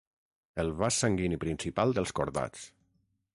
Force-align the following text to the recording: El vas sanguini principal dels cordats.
El 0.63 0.71
vas 0.79 0.97
sanguini 1.03 1.39
principal 1.43 1.95
dels 1.99 2.15
cordats. 2.21 2.65